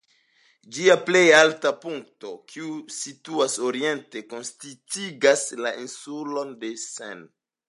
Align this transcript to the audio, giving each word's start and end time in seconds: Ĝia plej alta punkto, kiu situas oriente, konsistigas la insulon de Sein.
Ĝia 0.77 0.93
plej 1.09 1.21
alta 1.39 1.71
punkto, 1.83 2.31
kiu 2.53 2.71
situas 3.01 3.59
oriente, 3.69 4.25
konsistigas 4.33 5.49
la 5.65 5.79
insulon 5.87 6.61
de 6.65 6.75
Sein. 6.89 7.25